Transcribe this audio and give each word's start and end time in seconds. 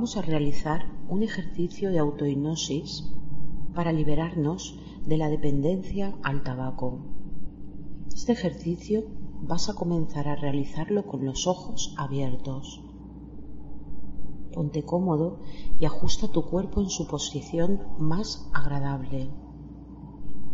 Vamos 0.00 0.16
a 0.16 0.22
realizar 0.22 0.86
un 1.10 1.22
ejercicio 1.22 1.90
de 1.90 1.98
autohipnosis 1.98 3.12
para 3.74 3.92
liberarnos 3.92 4.80
de 5.04 5.18
la 5.18 5.28
dependencia 5.28 6.16
al 6.22 6.42
tabaco. 6.42 7.00
Este 8.08 8.32
ejercicio 8.32 9.04
vas 9.42 9.68
a 9.68 9.74
comenzar 9.74 10.26
a 10.26 10.36
realizarlo 10.36 11.06
con 11.06 11.26
los 11.26 11.46
ojos 11.46 11.94
abiertos. 11.98 12.82
Ponte 14.54 14.84
cómodo 14.84 15.40
y 15.78 15.84
ajusta 15.84 16.28
tu 16.28 16.46
cuerpo 16.46 16.80
en 16.80 16.88
su 16.88 17.06
posición 17.06 17.82
más 17.98 18.48
agradable. 18.54 19.28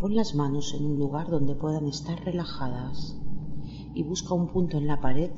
Pon 0.01 0.17
las 0.17 0.35
manos 0.35 0.75
en 0.75 0.87
un 0.87 0.99
lugar 0.99 1.31
donde 1.31 1.55
puedan 1.55 1.87
estar 1.87 2.19
relajadas 2.25 3.17
y 3.95 4.03
busca 4.03 4.35
un 4.35 4.49
punto 4.49 4.77
en 4.79 4.89
la 4.89 5.01
pared 5.01 5.31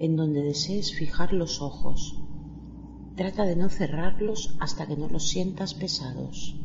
en 0.00 0.16
donde 0.16 0.42
desees 0.42 0.92
fijar 0.92 1.32
los 1.32 1.62
ojos 1.62 2.21
Trata 3.14 3.44
de 3.44 3.56
no 3.56 3.68
cerrarlos 3.68 4.56
hasta 4.58 4.86
que 4.86 4.96
no 4.96 5.06
los 5.08 5.28
sientas 5.28 5.74
pesados. 5.74 6.56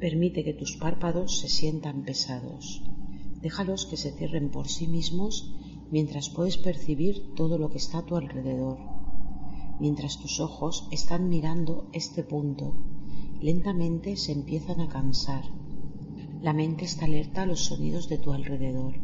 Permite 0.00 0.42
que 0.42 0.54
tus 0.54 0.78
párpados 0.78 1.38
se 1.40 1.50
sientan 1.50 2.02
pesados. 2.02 2.82
Déjalos 3.42 3.84
que 3.84 3.98
se 3.98 4.12
cierren 4.12 4.50
por 4.50 4.68
sí 4.68 4.86
mismos 4.86 5.54
mientras 5.90 6.30
puedes 6.30 6.56
percibir 6.56 7.34
todo 7.34 7.58
lo 7.58 7.70
que 7.70 7.76
está 7.76 7.98
a 7.98 8.06
tu 8.06 8.16
alrededor. 8.16 8.78
Mientras 9.78 10.18
tus 10.18 10.40
ojos 10.40 10.88
están 10.90 11.28
mirando 11.28 11.88
este 11.92 12.22
punto, 12.22 12.74
lentamente 13.40 14.16
se 14.16 14.32
empiezan 14.32 14.80
a 14.80 14.88
cansar. 14.88 15.44
La 16.40 16.54
mente 16.54 16.86
está 16.86 17.04
alerta 17.04 17.42
a 17.42 17.46
los 17.46 17.66
sonidos 17.66 18.08
de 18.08 18.16
tu 18.16 18.32
alrededor. 18.32 18.94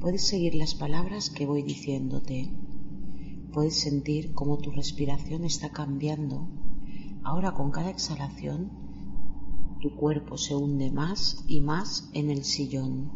Puedes 0.00 0.26
seguir 0.26 0.56
las 0.56 0.74
palabras 0.74 1.30
que 1.30 1.46
voy 1.46 1.62
diciéndote. 1.62 2.50
Puedes 3.52 3.80
sentir 3.80 4.32
cómo 4.32 4.58
tu 4.58 4.70
respiración 4.70 5.44
está 5.44 5.70
cambiando. 5.70 6.48
Ahora 7.24 7.52
con 7.52 7.72
cada 7.72 7.90
exhalación, 7.90 8.70
tu 9.80 9.96
cuerpo 9.96 10.38
se 10.38 10.54
hunde 10.54 10.92
más 10.92 11.44
y 11.48 11.60
más 11.60 12.08
en 12.12 12.30
el 12.30 12.44
sillón. 12.44 13.10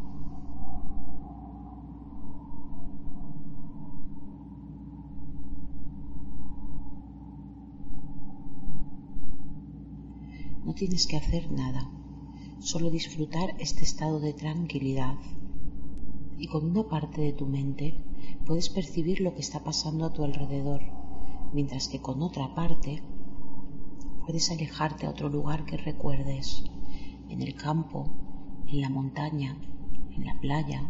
No 10.64 10.74
tienes 10.74 11.06
que 11.06 11.16
hacer 11.16 11.52
nada, 11.52 11.88
solo 12.58 12.90
disfrutar 12.90 13.54
este 13.60 13.84
estado 13.84 14.18
de 14.18 14.32
tranquilidad 14.32 15.14
y 16.38 16.46
con 16.48 16.64
una 16.64 16.88
parte 16.88 17.20
de 17.20 17.32
tu 17.32 17.46
mente 17.46 17.94
puedes 18.46 18.68
percibir 18.68 19.20
lo 19.20 19.34
que 19.34 19.40
está 19.40 19.62
pasando 19.62 20.04
a 20.04 20.12
tu 20.12 20.24
alrededor, 20.24 20.82
mientras 21.52 21.88
que 21.88 22.00
con 22.00 22.22
otra 22.22 22.54
parte 22.54 23.02
puedes 24.24 24.50
alejarte 24.50 25.06
a 25.06 25.10
otro 25.10 25.28
lugar 25.28 25.64
que 25.64 25.76
recuerdes, 25.76 26.64
en 27.28 27.42
el 27.42 27.54
campo, 27.54 28.08
en 28.66 28.80
la 28.80 28.88
montaña, 28.88 29.56
en 30.16 30.24
la 30.24 30.40
playa, 30.40 30.88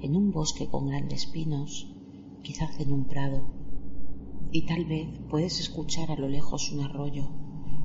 en 0.00 0.16
un 0.16 0.30
bosque 0.30 0.68
con 0.68 0.88
grandes 0.88 1.26
pinos, 1.26 1.94
quizás 2.42 2.78
en 2.80 2.92
un 2.92 3.04
prado. 3.04 3.42
Y 4.52 4.62
tal 4.62 4.84
vez 4.84 5.08
puedes 5.28 5.60
escuchar 5.60 6.10
a 6.10 6.16
lo 6.16 6.28
lejos 6.28 6.72
un 6.72 6.80
arroyo, 6.80 7.28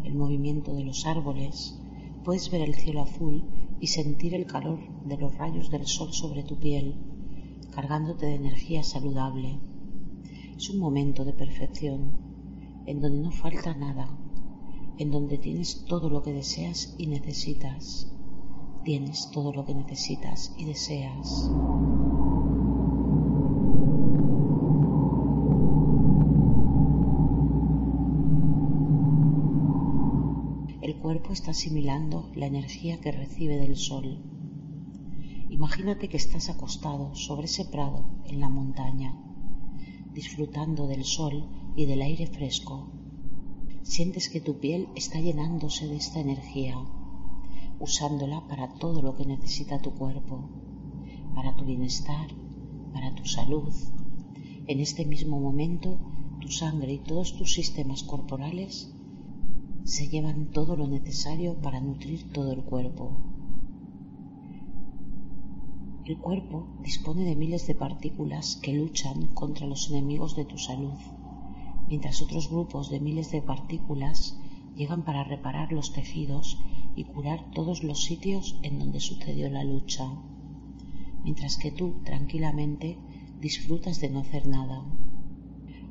el 0.04 0.16
movimiento 0.16 0.74
de 0.74 0.84
los 0.84 1.06
árboles, 1.06 1.80
puedes 2.24 2.50
ver 2.50 2.62
el 2.62 2.76
cielo 2.76 3.02
azul 3.02 3.44
y 3.80 3.88
sentir 3.88 4.34
el 4.34 4.46
calor 4.46 4.80
de 5.06 5.18
los 5.18 5.38
rayos 5.38 5.70
del 5.70 5.86
sol 5.86 6.14
sobre 6.14 6.44
tu 6.44 6.58
piel 6.58 6.96
cargándote 7.76 8.26
de 8.26 8.36
energía 8.36 8.84
saludable. 8.84 9.60
Es 10.56 10.70
un 10.70 10.80
momento 10.80 11.26
de 11.26 11.34
perfección, 11.34 12.14
en 12.86 13.02
donde 13.02 13.20
no 13.20 13.32
falta 13.32 13.76
nada, 13.76 14.18
en 14.98 15.12
donde 15.12 15.38
tienes 15.38 15.84
todo 15.86 16.10
lo 16.10 16.24
que 16.24 16.32
deseas 16.32 16.96
y 16.98 17.08
necesitas. 17.08 18.10
Tienes 18.86 19.30
todo 19.32 19.52
lo 19.52 19.66
que 19.66 19.76
necesitas 19.76 20.56
y 20.58 20.64
deseas. 20.64 21.50
Cuerpo 30.96 31.34
está 31.34 31.52
asimilando 31.52 32.32
la 32.36 32.48
energía 32.48 33.00
que 33.00 33.12
recibe 33.12 33.58
del 33.58 33.78
sol 33.78 34.20
Imagínate 35.50 36.10
que 36.10 36.18
estás 36.18 36.50
acostado 36.50 37.16
sobre 37.16 37.46
ese 37.46 37.66
prado 37.66 38.00
en 38.26 38.40
la 38.40 38.50
montaña, 38.50 39.16
disfrutando 40.12 40.88
del 40.88 41.06
sol 41.06 41.48
y 41.76 41.86
del 41.86 42.02
aire 42.02 42.26
fresco. 42.28 42.90
Sientes 43.84 44.28
que 44.28 44.42
tu 44.42 44.60
piel 44.60 44.90
está 44.96 45.20
llenándose 45.20 45.88
de 45.88 45.98
esta 45.98 46.20
energía, 46.20 46.76
usándola 47.80 48.48
para 48.48 48.74
todo 48.74 49.02
lo 49.02 49.16
que 49.16 49.26
necesita 49.26 49.82
tu 49.82 49.92
cuerpo, 49.94 50.50
para 51.36 51.56
tu 51.56 51.64
bienestar, 51.64 52.28
para 52.92 53.14
tu 53.14 53.26
salud. 53.26 53.72
En 54.68 54.80
este 54.80 55.06
mismo 55.06 55.40
momento, 55.40 56.00
tu 56.42 56.50
sangre 56.50 56.94
y 56.94 57.00
todos 57.00 57.38
tus 57.38 57.54
sistemas 57.54 58.02
corporales 58.02 58.95
se 59.86 60.10
llevan 60.10 60.48
todo 60.48 60.76
lo 60.76 60.88
necesario 60.88 61.62
para 61.62 61.80
nutrir 61.80 62.32
todo 62.32 62.52
el 62.52 62.64
cuerpo. 62.64 63.12
El 66.06 66.18
cuerpo 66.18 66.68
dispone 66.82 67.24
de 67.24 67.36
miles 67.36 67.68
de 67.68 67.76
partículas 67.76 68.56
que 68.56 68.74
luchan 68.74 69.28
contra 69.28 69.68
los 69.68 69.92
enemigos 69.92 70.36
de 70.36 70.44
tu 70.44 70.58
salud, 70.58 70.98
mientras 71.88 72.24
otros 72.24 72.50
grupos 72.50 72.90
de 72.90 73.00
miles 73.00 73.32
de 73.32 73.44
partículas 73.44 74.40
llegan 74.76 75.04
para 75.04 75.24
reparar 75.24 75.72
los 75.72 75.94
tejidos 75.94 76.58
y 76.96 77.04
curar 77.04 77.52
todos 77.52 77.84
los 77.84 78.04
sitios 78.04 78.58
en 78.64 78.80
donde 78.80 79.00
sucedió 79.00 79.52
la 79.52 79.64
lucha, 79.64 80.12
mientras 81.24 81.58
que 81.58 81.70
tú 81.72 82.02
tranquilamente 82.04 82.98
disfrutas 83.40 84.02
de 84.02 84.10
no 84.10 84.22
hacer 84.22 84.48
nada. 84.48 84.84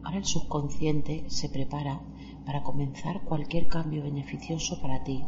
Ahora 0.02 0.18
el 0.18 0.24
subconsciente 0.24 1.24
se 1.28 1.48
prepara 1.48 2.00
para 2.44 2.62
comenzar 2.62 3.22
cualquier 3.24 3.68
cambio 3.68 4.02
beneficioso 4.02 4.80
para 4.80 5.04
ti, 5.04 5.24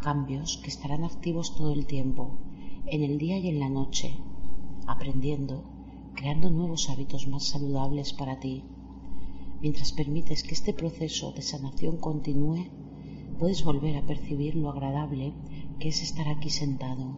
cambios 0.00 0.58
que 0.58 0.68
estarán 0.68 1.04
activos 1.04 1.54
todo 1.56 1.72
el 1.72 1.86
tiempo 1.86 2.30
en 2.86 3.02
el 3.02 3.18
día 3.18 3.38
y 3.38 3.48
en 3.48 3.60
la 3.60 3.68
noche, 3.68 4.16
aprendiendo, 4.86 5.64
creando 6.14 6.50
nuevos 6.50 6.88
hábitos 6.90 7.28
más 7.28 7.44
saludables 7.44 8.12
para 8.12 8.40
ti. 8.40 8.64
Mientras 9.60 9.92
permites 9.92 10.42
que 10.42 10.54
este 10.54 10.72
proceso 10.72 11.32
de 11.32 11.42
sanación 11.42 11.98
continúe, 11.98 12.66
puedes 13.38 13.64
volver 13.64 13.96
a 13.96 14.06
percibir 14.06 14.56
lo 14.56 14.70
agradable 14.70 15.34
que 15.78 15.88
es 15.88 16.02
estar 16.02 16.28
aquí 16.28 16.50
sentado, 16.50 17.16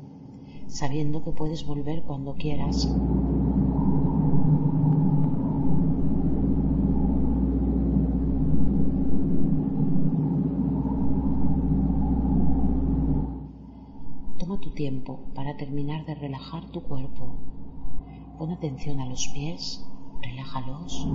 sabiendo 0.67 1.25
que 1.25 1.33
puedes 1.33 1.65
volver 1.67 2.03
cuando 2.03 2.35
quieras 2.35 2.89
para 15.35 15.57
terminar 15.57 16.05
de 16.07 16.15
relajar 16.17 16.69
tu 16.73 16.83
cuerpo. 16.83 17.37
Pon 18.37 18.51
atención 18.51 18.99
a 19.01 19.07
los 19.07 19.29
pies, 19.29 19.87
relájalos. 20.21 21.07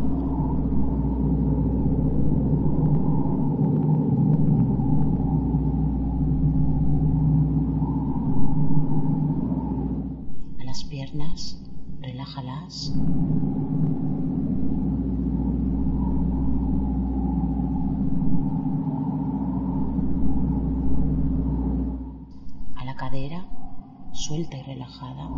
suelta 24.18 24.58
y 24.58 24.64
relajada. 24.64 25.30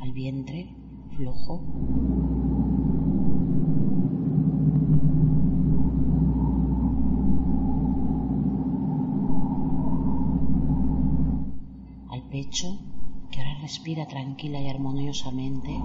Al 0.00 0.12
vientre 0.12 0.74
flojo. 1.14 1.60
Al 12.08 12.22
pecho 12.30 12.78
que 13.30 13.40
ahora 13.40 13.58
respira 13.60 14.06
tranquila 14.06 14.60
y 14.60 14.68
armoniosamente. 14.70 15.78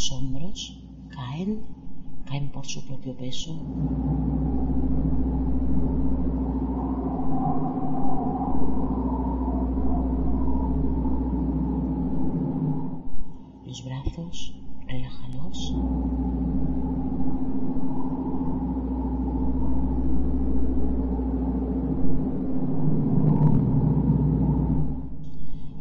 Los 0.00 0.12
hombros 0.12 0.82
caen, 1.10 1.60
caen 2.24 2.50
por 2.50 2.64
su 2.64 2.82
propio 2.86 3.14
peso. 3.14 3.52
Los 13.66 13.84
brazos, 13.84 14.54
relájalos. 14.88 15.74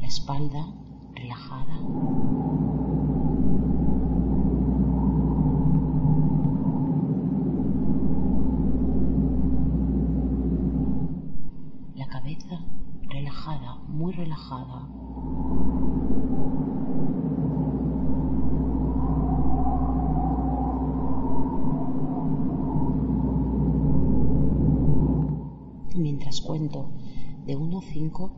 La 0.02 0.08
espalda 0.08 0.79
de 27.50 27.56
1 27.56 27.80
a 27.80 27.82
5, 27.82 28.32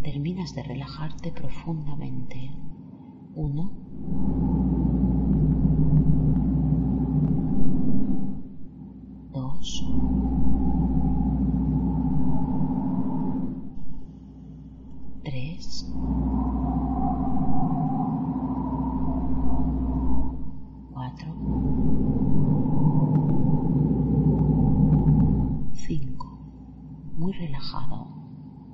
terminas 0.00 0.54
de 0.54 0.62
relajarte 0.62 1.32
profundamente. 1.32 2.52
1. 3.34 3.72
Dos. 9.32 9.84
Tres. 15.24 15.92
Cuatro. 20.92 21.34
Cinco. 25.72 26.38
Muy 27.18 27.32
relajado, 27.32 28.13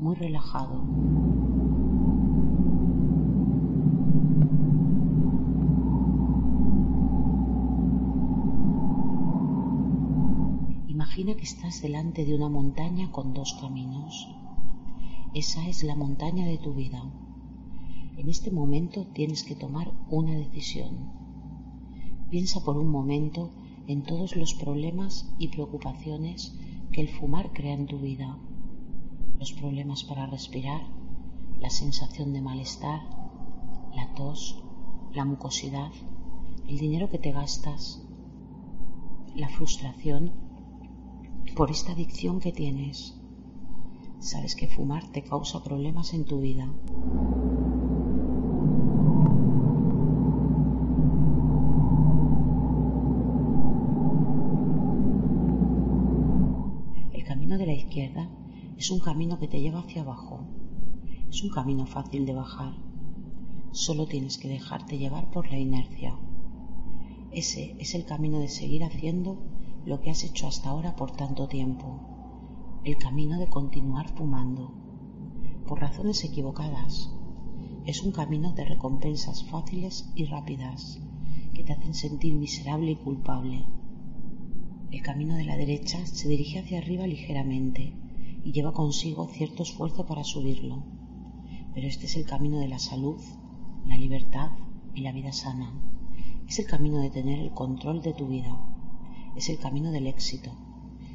muy 0.00 0.14
relajado. 0.14 0.82
Imagina 10.88 11.35
que 11.35 11.43
estás 11.43 11.82
delante 11.82 12.25
de 12.25 12.35
una 12.35 12.49
montaña 12.49 13.12
con 13.12 13.35
dos 13.35 13.58
caminos. 13.61 14.29
Esa 15.35 15.69
es 15.69 15.82
la 15.85 15.94
montaña 15.94 16.47
de 16.47 16.56
tu 16.56 16.73
vida. 16.73 17.02
En 18.17 18.29
este 18.29 18.50
momento 18.50 19.06
tienes 19.06 19.44
que 19.44 19.55
tomar 19.55 19.93
una 20.08 20.32
decisión. 20.32 21.11
Piensa 22.31 22.64
por 22.64 22.79
un 22.79 22.88
momento 22.88 23.50
en 23.87 24.02
todos 24.02 24.35
los 24.35 24.55
problemas 24.55 25.31
y 25.38 25.49
preocupaciones 25.49 26.55
que 26.91 27.02
el 27.02 27.08
fumar 27.08 27.52
crea 27.52 27.75
en 27.75 27.87
tu 27.87 27.99
vida. 27.99 28.38
Los 29.41 29.53
problemas 29.55 30.05
para 30.05 30.27
respirar, 30.27 30.83
la 31.61 31.71
sensación 31.71 32.35
de 32.35 32.43
malestar, 32.43 33.01
la 33.95 34.13
tos, 34.15 34.63
la 35.15 35.25
mucosidad, 35.25 35.91
el 36.69 36.77
dinero 36.77 37.09
que 37.09 37.19
te 37.19 37.33
gastas, 37.33 38.03
la 39.35 39.49
frustración 39.49 40.31
por 41.57 41.71
esta 41.71 41.93
adicción 41.93 42.39
que 42.39 42.53
tienes. 42.53 43.19
Sabes 44.19 44.55
que 44.55 44.69
fumar 44.69 45.11
te 45.11 45.23
causa 45.23 45.65
problemas 45.65 46.13
en 46.13 46.27
tu 46.27 46.43
vida. 46.43 46.71
El 57.15 57.25
camino 57.25 57.57
de 57.57 57.65
la 57.65 57.73
izquierda 57.73 58.29
es 58.81 58.91
un 58.91 58.99
camino 58.99 59.38
que 59.38 59.47
te 59.47 59.61
lleva 59.61 59.81
hacia 59.81 60.00
abajo. 60.00 60.41
Es 61.29 61.43
un 61.43 61.50
camino 61.50 61.85
fácil 61.85 62.25
de 62.25 62.32
bajar. 62.32 62.73
Solo 63.73 64.06
tienes 64.06 64.38
que 64.38 64.49
dejarte 64.49 64.97
llevar 64.97 65.31
por 65.31 65.50
la 65.50 65.59
inercia. 65.59 66.19
Ese 67.31 67.77
es 67.79 67.94
el 67.94 68.06
camino 68.06 68.38
de 68.38 68.49
seguir 68.49 68.82
haciendo 68.82 69.37
lo 69.85 70.00
que 70.00 70.09
has 70.09 70.25
hecho 70.25 70.47
hasta 70.47 70.71
ahora 70.71 70.97
por 70.97 71.11
tanto 71.11 71.47
tiempo. 71.47 72.81
El 72.82 72.97
camino 72.97 73.38
de 73.38 73.49
continuar 73.49 74.09
fumando. 74.17 74.73
Por 75.67 75.81
razones 75.81 76.25
equivocadas. 76.25 77.12
Es 77.85 78.03
un 78.03 78.12
camino 78.12 78.55
de 78.55 78.65
recompensas 78.65 79.44
fáciles 79.44 80.11
y 80.15 80.25
rápidas 80.25 81.03
que 81.53 81.65
te 81.65 81.75
hacen 81.75 81.93
sentir 81.93 82.35
miserable 82.35 82.93
y 82.93 82.97
culpable. 82.97 83.67
El 84.91 85.03
camino 85.03 85.35
de 85.35 85.44
la 85.44 85.59
derecha 85.59 86.06
se 86.06 86.31
dirige 86.31 86.61
hacia 86.61 86.79
arriba 86.79 87.06
ligeramente 87.06 88.00
y 88.43 88.53
lleva 88.53 88.73
consigo 88.73 89.29
cierto 89.29 89.63
esfuerzo 89.63 90.07
para 90.07 90.25
subirlo. 90.25 90.83
Pero 91.75 91.87
este 91.87 92.07
es 92.07 92.17
el 92.17 92.27
camino 92.27 92.59
de 92.59 92.69
la 92.69 92.79
salud, 92.79 93.21
la 93.87 93.97
libertad 93.97 94.50
y 94.95 95.03
la 95.03 95.12
vida 95.12 95.33
sana. 95.33 95.73
Es 96.49 96.59
el 96.59 96.67
camino 96.67 96.99
de 96.99 97.11
tener 97.11 97.38
el 97.38 97.53
control 97.53 98.03
de 98.03 98.12
tu 98.12 98.26
vida. 98.26 98.61
Es 99.37 99.49
el 99.49 99.59
camino 99.59 99.93
del 99.93 100.07
éxito. 100.07 100.50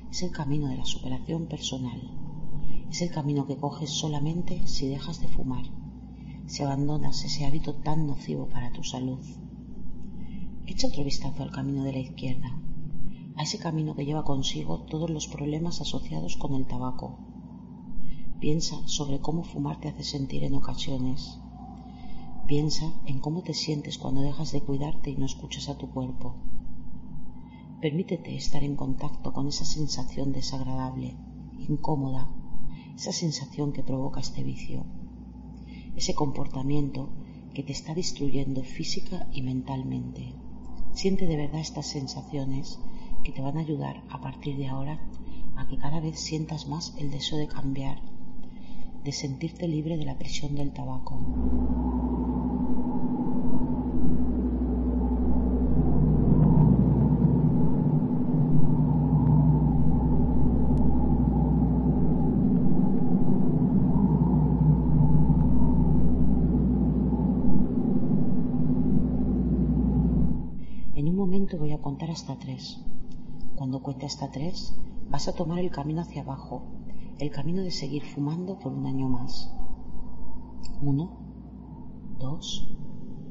Es 0.10 0.24
el 0.24 0.32
camino 0.32 0.68
de 0.68 0.78
la 0.78 0.86
superación 0.86 1.48
personal. 1.48 2.02
Es 2.90 3.02
el 3.02 3.12
camino 3.12 3.46
que 3.46 3.58
coges 3.58 3.90
solamente 3.90 4.66
si 4.68 4.88
dejas 4.88 5.20
de 5.20 5.28
fumar, 5.28 5.66
si 6.46 6.64
abandonas 6.64 7.26
ese 7.26 7.46
hábito 7.46 7.76
tan 7.76 8.08
nocivo 8.08 8.48
para 8.48 8.72
tu 8.72 8.84
salud. 8.84 9.20
Echa 10.66 10.88
otro 10.88 11.04
vistazo 11.04 11.44
al 11.44 11.52
camino 11.52 11.84
de 11.84 11.92
la 11.92 12.00
izquierda, 12.00 12.58
a 13.38 13.44
ese 13.44 13.58
camino 13.58 13.96
que 13.96 14.06
lleva 14.06 14.24
consigo 14.24 14.80
todos 14.80 15.10
los 15.10 15.28
problemas 15.28 15.82
asociados 15.82 16.38
con 16.38 16.56
el 16.56 16.66
tabaco. 16.66 17.18
Piensa 18.40 18.88
sobre 18.88 19.20
cómo 19.20 19.44
fumar 19.44 19.80
te 19.80 19.90
hace 19.90 20.04
sentir 20.04 20.44
en 20.44 20.56
ocasiones. 20.56 21.40
Piensa 22.48 22.94
en 23.06 23.20
cómo 23.20 23.42
te 23.42 23.54
sientes 23.54 23.98
cuando 23.98 24.22
dejas 24.22 24.52
de 24.52 24.62
cuidarte 24.62 25.10
y 25.10 25.16
no 25.18 25.26
escuchas 25.26 25.68
a 25.68 25.78
tu 25.78 25.90
cuerpo. 25.90 26.36
Permítete 27.82 28.36
estar 28.36 28.64
en 28.64 28.76
contacto 28.76 29.34
con 29.34 29.48
esa 29.48 29.66
sensación 29.66 30.32
desagradable, 30.32 31.18
incómoda, 31.68 32.30
esa 32.96 33.12
sensación 33.12 33.74
que 33.74 33.84
provoca 33.84 34.22
este 34.22 34.44
vicio, 34.44 34.86
ese 35.96 36.14
comportamiento 36.14 37.10
que 37.54 37.64
te 37.64 37.74
está 37.74 37.94
destruyendo 37.94 38.64
física 38.64 39.28
y 39.32 39.42
mentalmente. 39.42 40.34
Siente 40.94 41.26
de 41.28 41.36
verdad 41.36 41.60
estas 41.60 41.88
sensaciones 41.88 42.80
que 43.26 43.32
te 43.32 43.42
van 43.42 43.58
a 43.58 43.62
ayudar 43.62 44.04
a 44.12 44.22
partir 44.22 44.56
de 44.56 44.68
ahora 44.68 45.00
a 45.58 45.66
que 45.68 45.78
cada 45.78 46.00
vez 46.00 46.20
sientas 46.20 46.68
más 46.68 46.96
el 47.00 47.10
deseo 47.10 47.40
de 47.40 47.48
cambiar, 47.48 47.98
de 49.04 49.12
sentirte 49.12 49.68
libre 49.68 49.98
de 49.98 50.06
la 50.06 50.16
presión 50.16 50.56
del 50.56 50.72
tabaco. 50.72 51.16
En 70.94 71.10
un 71.10 71.16
momento 71.16 71.58
voy 71.58 71.72
a 71.72 71.80
contar 71.80 72.12
hasta 72.12 72.38
tres. 72.38 72.80
Cuando 73.56 73.82
cuente 73.82 74.06
hasta 74.06 74.32
tres, 74.32 74.76
vas 75.10 75.30
a 75.30 75.34
tomar 75.34 75.60
el 75.60 75.72
camino 75.72 76.02
hacia 76.02 76.24
abajo, 76.24 76.64
el 77.20 77.32
camino 77.32 77.62
de 77.62 77.72
seguir 77.72 78.04
fumando 78.04 78.60
por 78.60 78.74
un 78.74 78.86
año 78.86 79.08
más. 79.08 79.50
Uno, 80.82 81.12
dos, 82.20 82.68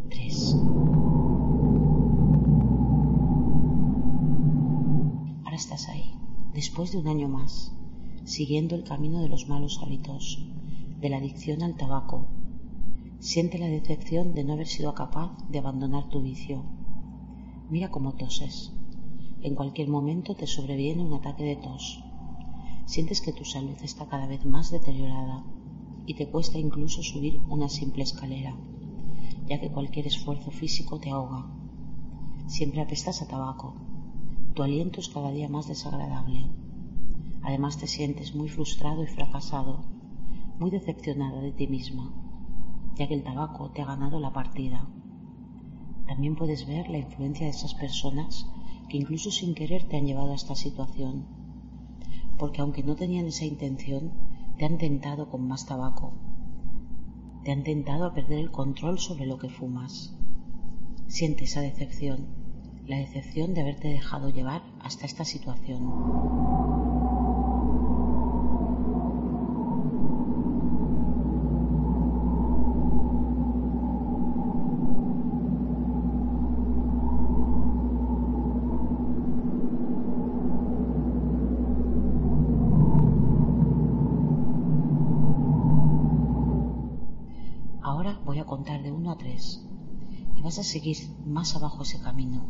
tres. 0.09 0.57
Ahora 5.45 5.57
estás 5.57 5.90
ahí, 5.90 6.14
después 6.54 6.93
de 6.93 6.99
un 6.99 7.09
año 7.09 7.28
más, 7.28 7.76
siguiendo 8.25 8.76
el 8.76 8.85
camino 8.85 9.21
de 9.21 9.28
los 9.28 9.47
malos 9.47 9.78
hábitos, 9.83 10.43
de 11.00 11.11
la 11.11 11.19
adicción 11.19 11.62
al 11.62 11.76
tabaco. 11.76 12.25
Siente 13.19 13.59
la 13.59 13.69
decepción 13.69 14.35
de 14.35 14.45
no 14.45 14.54
haber 14.54 14.69
sido 14.69 14.95
capaz 14.95 15.37
de 15.50 15.59
abandonar 15.59 16.09
tu 16.09 16.23
vicio. 16.23 16.62
Mira 17.69 17.90
cómo 17.90 18.14
toses. 18.14 18.73
En 19.44 19.54
cualquier 19.54 19.88
momento 19.88 20.34
te 20.34 20.46
sobreviene 20.46 21.02
un 21.02 21.12
ataque 21.12 21.44
de 21.44 21.56
tos. 21.56 22.02
Sientes 22.86 23.20
que 23.20 23.34
tu 23.34 23.44
salud 23.44 23.76
está 23.82 24.06
cada 24.06 24.26
vez 24.26 24.46
más 24.46 24.70
deteriorada 24.70 25.44
y 26.06 26.14
te 26.14 26.30
cuesta 26.30 26.58
incluso 26.58 27.02
subir 27.02 27.42
una 27.50 27.68
simple 27.68 28.04
escalera, 28.04 28.56
ya 29.46 29.60
que 29.60 29.70
cualquier 29.70 30.06
esfuerzo 30.06 30.50
físico 30.50 30.98
te 30.98 31.10
ahoga. 31.10 31.44
Siempre 32.46 32.80
apestas 32.80 33.20
a 33.20 33.28
tabaco. 33.28 33.74
Tu 34.54 34.62
aliento 34.62 35.00
es 35.00 35.10
cada 35.10 35.30
día 35.30 35.50
más 35.50 35.68
desagradable. 35.68 36.46
Además 37.42 37.76
te 37.76 37.86
sientes 37.86 38.34
muy 38.34 38.48
frustrado 38.48 39.02
y 39.02 39.08
fracasado, 39.08 39.84
muy 40.58 40.70
decepcionado 40.70 41.42
de 41.42 41.52
ti 41.52 41.66
misma, 41.66 42.14
ya 42.94 43.06
que 43.08 43.14
el 43.14 43.22
tabaco 43.22 43.68
te 43.72 43.82
ha 43.82 43.84
ganado 43.84 44.20
la 44.20 44.32
partida. 44.32 44.88
También 46.06 46.34
puedes 46.34 46.66
ver 46.66 46.88
la 46.88 46.96
influencia 46.96 47.44
de 47.44 47.50
esas 47.50 47.74
personas 47.74 48.46
que 48.88 48.97
incluso 48.97 49.31
sin 49.31 49.55
querer 49.55 49.85
te 49.85 49.97
han 49.97 50.07
llevado 50.07 50.33
a 50.33 50.37
esta 50.37 50.55
situación, 50.55 51.26
porque 52.38 52.61
aunque 52.61 52.83
no 52.83 52.97
tenían 52.97 53.26
esa 53.26 53.45
intención, 53.45 54.12
te 54.59 54.64
han 54.64 54.79
tentado 54.79 55.31
con 55.31 55.47
más 55.47 55.67
tabaco, 55.67 56.12
te 57.45 57.53
han 57.53 57.62
tentado 57.62 58.07
a 58.07 58.14
perder 58.14 58.38
el 58.38 58.50
control 58.50 58.99
sobre 58.99 59.26
lo 59.26 59.38
que 59.38 59.50
fumas. 59.50 60.17
Siente 61.07 61.45
esa 61.45 61.61
decepción, 61.61 62.26
la 62.87 62.99
decepción 62.99 63.55
de 63.55 63.61
haberte 63.61 63.88
dejado 63.88 64.31
llevar 64.31 64.62
hasta 64.81 65.07
esta 65.07 65.25
situación. 65.25 67.03
Vas 90.54 90.68
a 90.68 90.73
seguir 90.73 90.99
más 91.26 91.56
abajo 91.56 91.82
ese 91.82 91.99
camino 91.99 92.46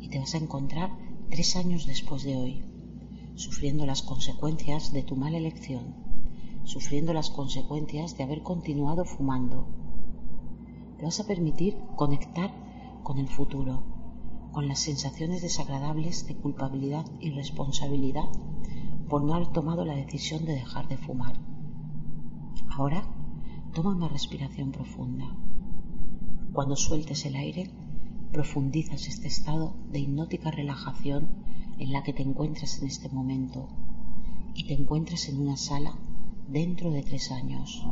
y 0.00 0.08
te 0.08 0.18
vas 0.18 0.34
a 0.34 0.38
encontrar 0.38 0.96
tres 1.28 1.56
años 1.56 1.84
después 1.84 2.22
de 2.22 2.38
hoy, 2.38 2.64
sufriendo 3.34 3.84
las 3.84 4.00
consecuencias 4.00 4.94
de 4.94 5.02
tu 5.02 5.14
mala 5.14 5.36
elección, 5.36 5.94
sufriendo 6.64 7.12
las 7.12 7.28
consecuencias 7.28 8.16
de 8.16 8.24
haber 8.24 8.42
continuado 8.42 9.04
fumando. 9.04 9.68
Te 10.96 11.04
vas 11.04 11.20
a 11.20 11.26
permitir 11.26 11.76
conectar 11.96 12.50
con 13.02 13.18
el 13.18 13.28
futuro, 13.28 13.82
con 14.50 14.66
las 14.66 14.78
sensaciones 14.78 15.42
desagradables 15.42 16.26
de 16.26 16.36
culpabilidad 16.36 17.04
y 17.20 17.28
responsabilidad 17.28 18.24
por 19.10 19.22
no 19.22 19.34
haber 19.34 19.48
tomado 19.48 19.84
la 19.84 19.96
decisión 19.96 20.46
de 20.46 20.54
dejar 20.54 20.88
de 20.88 20.96
fumar. 20.96 21.38
Ahora 22.70 23.06
Toma 23.74 23.90
una 23.90 24.06
respiración 24.06 24.70
profunda. 24.70 25.26
Cuando 26.54 26.76
sueltes 26.76 27.26
el 27.26 27.34
aire, 27.34 27.68
profundizas 28.30 29.08
este 29.08 29.26
estado 29.26 29.74
de 29.90 29.98
hipnótica 29.98 30.52
relajación 30.52 31.26
en 31.80 31.92
la 31.92 32.04
que 32.04 32.12
te 32.12 32.22
encuentras 32.22 32.80
en 32.80 32.86
este 32.86 33.08
momento 33.08 33.68
y 34.54 34.68
te 34.68 34.74
encuentras 34.74 35.28
en 35.28 35.40
una 35.40 35.56
sala 35.56 35.98
dentro 36.46 36.92
de 36.92 37.02
tres 37.02 37.32
años. 37.32 37.84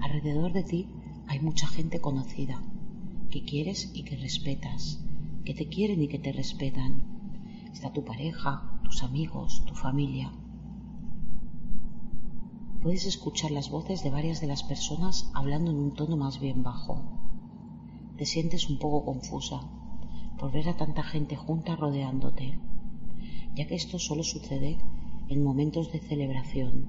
Alrededor 0.00 0.52
de 0.52 0.62
ti 0.62 0.88
hay 1.26 1.40
mucha 1.40 1.66
gente 1.66 2.00
conocida 2.00 2.62
que 3.30 3.42
quieres 3.44 3.90
y 3.94 4.04
que 4.04 4.16
respetas, 4.16 5.00
que 5.50 5.64
te 5.64 5.68
quieren 5.68 6.00
y 6.00 6.06
que 6.06 6.20
te 6.20 6.30
respetan. 6.30 7.02
Está 7.72 7.92
tu 7.92 8.04
pareja, 8.04 8.80
tus 8.84 9.02
amigos, 9.02 9.64
tu 9.66 9.74
familia. 9.74 10.30
Puedes 12.80 13.04
escuchar 13.04 13.50
las 13.50 13.68
voces 13.68 14.04
de 14.04 14.10
varias 14.10 14.40
de 14.40 14.46
las 14.46 14.62
personas 14.62 15.28
hablando 15.34 15.72
en 15.72 15.78
un 15.78 15.94
tono 15.94 16.16
más 16.16 16.38
bien 16.38 16.62
bajo. 16.62 17.02
Te 18.16 18.26
sientes 18.26 18.70
un 18.70 18.78
poco 18.78 19.04
confusa 19.04 19.68
por 20.38 20.52
ver 20.52 20.68
a 20.68 20.76
tanta 20.76 21.02
gente 21.02 21.34
junta 21.34 21.74
rodeándote, 21.74 22.60
ya 23.56 23.66
que 23.66 23.74
esto 23.74 23.98
solo 23.98 24.22
sucede 24.22 24.78
en 25.26 25.42
momentos 25.42 25.90
de 25.90 25.98
celebración. 25.98 26.86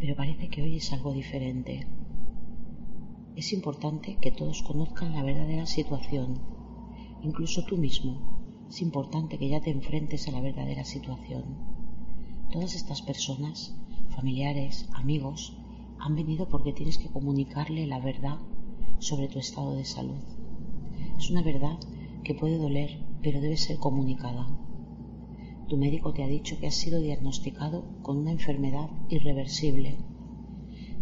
Pero 0.00 0.16
parece 0.16 0.48
que 0.48 0.62
hoy 0.62 0.76
es 0.76 0.90
algo 0.94 1.12
diferente. 1.12 1.86
Es 3.36 3.52
importante 3.52 4.16
que 4.16 4.30
todos 4.30 4.62
conozcan 4.62 5.12
la 5.12 5.22
verdadera 5.22 5.66
situación, 5.66 6.55
incluso 7.26 7.64
tú 7.64 7.76
mismo. 7.76 8.66
Es 8.68 8.80
importante 8.80 9.38
que 9.38 9.48
ya 9.48 9.60
te 9.60 9.70
enfrentes 9.70 10.28
a 10.28 10.32
la 10.32 10.40
verdadera 10.40 10.84
situación. 10.84 11.44
Todas 12.52 12.74
estas 12.74 13.02
personas, 13.02 13.76
familiares, 14.14 14.88
amigos, 14.94 15.56
han 15.98 16.14
venido 16.14 16.48
porque 16.48 16.72
tienes 16.72 16.98
que 16.98 17.10
comunicarle 17.10 17.86
la 17.86 18.00
verdad 18.00 18.38
sobre 18.98 19.28
tu 19.28 19.38
estado 19.38 19.74
de 19.74 19.84
salud. 19.84 20.22
Es 21.18 21.30
una 21.30 21.42
verdad 21.42 21.78
que 22.22 22.34
puede 22.34 22.58
doler, 22.58 23.04
pero 23.22 23.40
debe 23.40 23.56
ser 23.56 23.78
comunicada. 23.78 24.46
Tu 25.68 25.76
médico 25.76 26.12
te 26.12 26.22
ha 26.22 26.28
dicho 26.28 26.58
que 26.58 26.68
has 26.68 26.74
sido 26.74 27.00
diagnosticado 27.00 27.84
con 28.02 28.18
una 28.18 28.30
enfermedad 28.30 28.88
irreversible. 29.08 29.98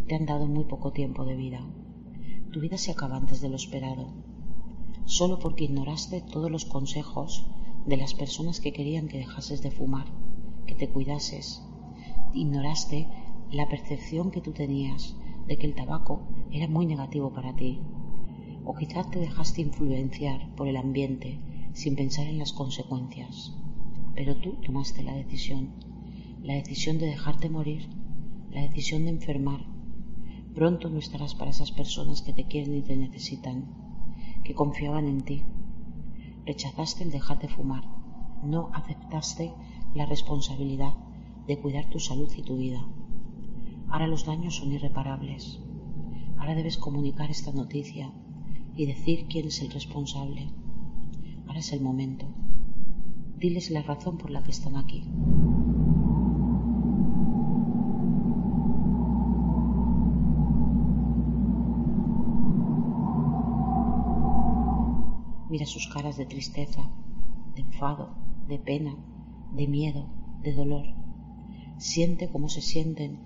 Te 0.08 0.14
han 0.14 0.26
dado 0.26 0.46
muy 0.48 0.64
poco 0.64 0.90
tiempo 0.92 1.24
de 1.24 1.36
vida 1.36 1.66
tu 2.54 2.60
vida 2.60 2.78
se 2.78 2.92
acaba 2.92 3.16
antes 3.16 3.40
de 3.40 3.48
lo 3.48 3.56
esperado, 3.56 4.12
solo 5.04 5.38
porque 5.38 5.64
ignoraste 5.64 6.20
todos 6.20 6.50
los 6.50 6.64
consejos 6.64 7.46
de 7.86 7.96
las 7.96 8.14
personas 8.14 8.60
que 8.60 8.72
querían 8.72 9.08
que 9.08 9.18
dejases 9.18 9.62
de 9.62 9.70
fumar, 9.70 10.06
que 10.66 10.74
te 10.74 10.88
cuidases. 10.88 11.62
Ignoraste 12.32 13.08
la 13.50 13.68
percepción 13.68 14.30
que 14.30 14.40
tú 14.40 14.52
tenías 14.52 15.16
de 15.46 15.58
que 15.58 15.66
el 15.66 15.74
tabaco 15.74 16.22
era 16.50 16.68
muy 16.68 16.86
negativo 16.86 17.32
para 17.32 17.54
ti. 17.54 17.80
O 18.64 18.74
quizás 18.74 19.10
te 19.10 19.18
dejaste 19.18 19.60
influenciar 19.60 20.54
por 20.56 20.68
el 20.68 20.76
ambiente 20.76 21.38
sin 21.74 21.96
pensar 21.96 22.26
en 22.26 22.38
las 22.38 22.52
consecuencias. 22.52 23.52
Pero 24.14 24.36
tú 24.36 24.54
tomaste 24.64 25.02
la 25.02 25.14
decisión, 25.14 25.74
la 26.42 26.54
decisión 26.54 26.98
de 26.98 27.06
dejarte 27.06 27.50
morir, 27.50 27.88
la 28.50 28.62
decisión 28.62 29.04
de 29.04 29.10
enfermar, 29.10 29.74
Pronto 30.54 30.88
no 30.88 31.00
estarás 31.00 31.34
para 31.34 31.50
esas 31.50 31.72
personas 31.72 32.22
que 32.22 32.32
te 32.32 32.44
quieren 32.44 32.76
y 32.76 32.82
te 32.82 32.94
necesitan, 32.94 33.83
que 34.44 34.54
confiaban 34.54 35.06
en 35.08 35.22
ti. 35.22 35.42
Rechazaste 36.46 37.02
el 37.02 37.10
dejar 37.10 37.40
de 37.40 37.48
fumar, 37.48 37.84
no 38.42 38.70
aceptaste 38.74 39.52
la 39.94 40.06
responsabilidad 40.06 40.94
de 41.46 41.58
cuidar 41.58 41.88
tu 41.90 41.98
salud 41.98 42.30
y 42.36 42.42
tu 42.42 42.58
vida. 42.58 42.86
Ahora 43.88 44.06
los 44.06 44.26
daños 44.26 44.56
son 44.56 44.72
irreparables. 44.72 45.60
Ahora 46.36 46.54
debes 46.54 46.76
comunicar 46.76 47.30
esta 47.30 47.52
noticia 47.52 48.12
y 48.76 48.86
decir 48.86 49.26
quién 49.28 49.46
es 49.46 49.62
el 49.62 49.70
responsable. 49.70 50.48
Ahora 51.46 51.60
es 51.60 51.72
el 51.72 51.80
momento. 51.80 52.26
Diles 53.38 53.70
la 53.70 53.82
razón 53.82 54.18
por 54.18 54.30
la 54.30 54.42
que 54.42 54.50
están 54.50 54.76
aquí. 54.76 55.04
Mira 65.54 65.66
sus 65.66 65.86
caras 65.86 66.16
de 66.16 66.26
tristeza, 66.26 66.82
de 67.54 67.60
enfado, 67.62 68.08
de 68.48 68.58
pena, 68.58 68.96
de 69.52 69.68
miedo, 69.68 70.08
de 70.42 70.52
dolor. 70.52 70.84
Siente 71.78 72.28
cómo 72.28 72.48
se 72.48 72.60
sienten, 72.60 73.20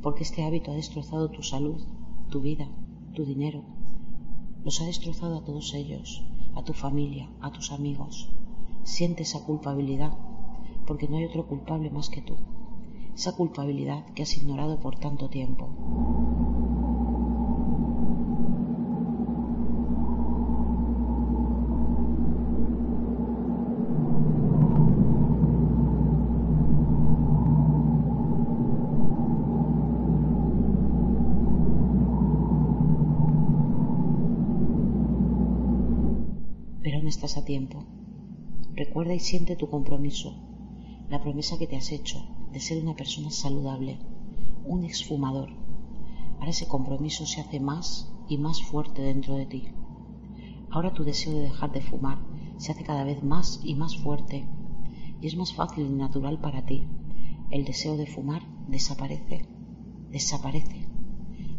porque 0.00 0.22
este 0.22 0.44
hábito 0.44 0.70
ha 0.70 0.76
destrozado 0.76 1.28
tu 1.28 1.42
salud, 1.42 1.82
tu 2.30 2.40
vida, 2.40 2.68
tu 3.14 3.24
dinero. 3.24 3.64
Los 4.62 4.80
ha 4.80 4.84
destrozado 4.84 5.38
a 5.38 5.44
todos 5.44 5.74
ellos, 5.74 6.22
a 6.54 6.62
tu 6.62 6.72
familia, 6.72 7.28
a 7.40 7.50
tus 7.50 7.72
amigos. 7.72 8.30
Siente 8.84 9.24
esa 9.24 9.44
culpabilidad, 9.44 10.12
porque 10.86 11.08
no 11.08 11.16
hay 11.16 11.24
otro 11.24 11.48
culpable 11.48 11.90
más 11.90 12.10
que 12.10 12.22
tú. 12.22 12.36
Esa 13.12 13.34
culpabilidad 13.34 14.04
que 14.14 14.22
has 14.22 14.36
ignorado 14.36 14.78
por 14.78 15.00
tanto 15.00 15.28
tiempo. 15.28 15.68
Estás 37.16 37.38
a 37.38 37.46
tiempo. 37.46 37.82
Recuerda 38.74 39.14
y 39.14 39.20
siente 39.20 39.56
tu 39.56 39.70
compromiso. 39.70 40.34
la 41.08 41.22
promesa 41.22 41.56
que 41.56 41.66
te 41.66 41.76
has 41.76 41.92
hecho 41.92 42.18
de 42.52 42.60
ser 42.60 42.82
una 42.82 42.94
persona 42.94 43.30
saludable, 43.30 43.98
un 44.66 44.84
exfumador. 44.84 45.48
Ahora 46.38 46.50
ese 46.50 46.68
compromiso 46.68 47.24
se 47.24 47.40
hace 47.40 47.58
más 47.58 48.12
y 48.28 48.36
más 48.36 48.60
fuerte 48.62 49.00
dentro 49.00 49.34
de 49.36 49.46
ti. 49.46 49.68
Ahora 50.68 50.92
tu 50.92 51.04
deseo 51.04 51.32
de 51.32 51.42
dejar 51.48 51.72
de 51.72 51.80
fumar 51.80 52.18
se 52.58 52.72
hace 52.72 52.84
cada 52.84 53.04
vez 53.04 53.22
más 53.22 53.60
y 53.64 53.74
más 53.76 53.96
fuerte 53.96 54.46
y 55.22 55.26
es 55.26 55.36
más 55.36 55.54
fácil 55.54 55.86
y 55.86 55.94
natural 55.94 56.38
para 56.38 56.66
ti. 56.66 56.86
El 57.50 57.64
deseo 57.64 57.96
de 57.96 58.06
fumar 58.06 58.42
desaparece, 58.68 59.46
desaparece, 60.10 60.86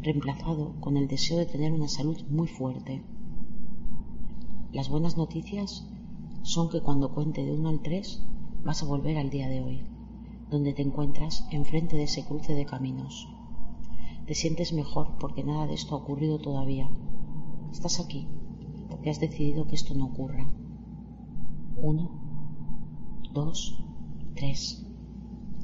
reemplazado 0.01 0.79
con 0.81 0.97
el 0.97 1.07
deseo 1.07 1.37
de 1.37 1.47
tener 1.47 1.71
una 1.71 1.87
salud 1.87 2.21
muy 2.29 2.47
fuerte. 2.47 3.01
Las 4.77 4.89
buenas 4.89 5.17
noticias 5.17 5.87
son 6.43 6.69
que 6.69 6.81
cuando 6.81 7.11
cuente 7.11 7.43
de 7.43 7.51
uno 7.51 7.69
al 7.69 7.79
tres 7.79 8.21
vas 8.63 8.83
a 8.83 8.85
volver 8.85 9.17
al 9.17 9.31
día 9.31 9.49
de 9.49 9.59
hoy, 9.59 9.81
donde 10.51 10.71
te 10.71 10.83
encuentras 10.83 11.47
enfrente 11.49 11.95
de 11.95 12.03
ese 12.03 12.23
cruce 12.23 12.53
de 12.53 12.67
caminos. 12.67 13.27
Te 14.27 14.35
sientes 14.35 14.73
mejor 14.73 15.17
porque 15.19 15.43
nada 15.43 15.65
de 15.65 15.73
esto 15.73 15.95
ha 15.95 15.97
ocurrido 15.97 16.37
todavía. 16.37 16.91
Estás 17.71 17.99
aquí 17.99 18.27
porque 18.87 19.09
has 19.09 19.19
decidido 19.19 19.65
que 19.65 19.73
esto 19.73 19.95
no 19.95 20.05
ocurra. 20.05 20.47
Uno, 21.77 22.11
dos, 23.33 23.83
tres. 24.35 24.85